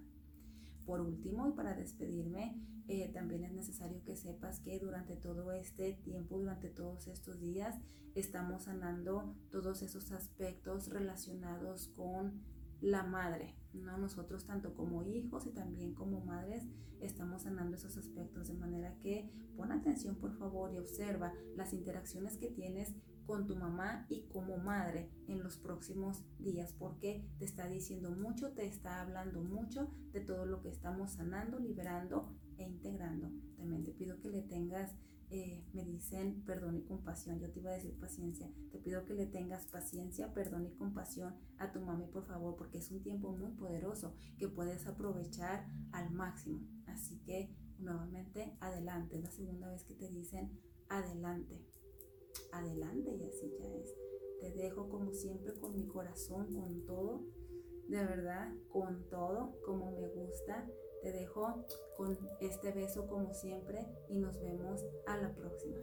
[0.86, 5.94] Por último, y para despedirme, eh, también es necesario que sepas que durante todo este
[5.94, 7.76] tiempo, durante todos estos días,
[8.14, 12.42] estamos sanando todos esos aspectos relacionados con
[12.86, 13.98] la madre, ¿no?
[13.98, 16.68] Nosotros tanto como hijos y también como madres
[17.00, 22.38] estamos sanando esos aspectos de manera que pon atención por favor y observa las interacciones
[22.38, 22.94] que tienes
[23.26, 28.52] con tu mamá y como madre en los próximos días porque te está diciendo mucho,
[28.52, 33.32] te está hablando mucho de todo lo que estamos sanando, liberando e integrando.
[33.58, 34.94] También te pido que le tengas
[35.36, 37.40] eh, me dicen perdón y compasión.
[37.40, 38.50] Yo te iba a decir paciencia.
[38.72, 42.78] Te pido que le tengas paciencia, perdón y compasión a tu mami, por favor, porque
[42.78, 46.62] es un tiempo muy poderoso que puedes aprovechar al máximo.
[46.88, 49.18] Así que nuevamente, adelante.
[49.18, 50.58] Es la segunda vez que te dicen
[50.90, 51.62] adelante.
[52.52, 53.94] Adelante y así ya es.
[54.40, 57.26] Te dejo como siempre con mi corazón, con todo
[57.88, 60.68] de verdad, con todo, como me gusta.
[61.06, 61.64] Te dejo
[61.96, 65.78] con este beso como siempre y nos vemos a la próxima.